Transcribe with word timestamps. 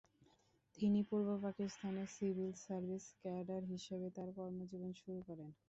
তিনি 0.77 0.99
পূর্ব 1.09 1.29
পাকিস্তানের 1.43 2.09
সিভিল 2.15 2.51
সার্ভিস 2.63 3.05
ক্যাডার 3.21 3.61
হিসেবে 3.73 4.07
তার 4.15 4.29
কর্মজীবন 4.37 4.91
শুরু 5.01 5.19
করেন। 5.27 5.49